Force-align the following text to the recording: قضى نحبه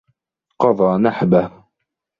قضى 0.59 0.97
نحبه 0.97 1.63